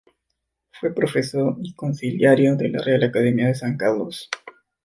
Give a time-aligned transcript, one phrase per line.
[0.71, 4.31] Fue profesor y consiliario de la Real Academia de San Carlos.